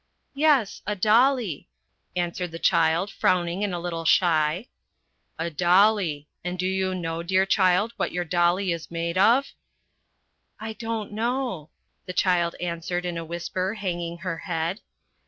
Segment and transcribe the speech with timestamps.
[0.47, 1.67] "Yes, a dolly,"
[2.15, 4.65] answered the child, frowning, and a little shy."
[5.47, 6.27] A dolly...
[6.43, 9.53] and do you know, dear child, what your dolly is made of?""
[10.59, 11.69] I don't know..."
[12.07, 14.81] the child answered in a whisper, hanging her head.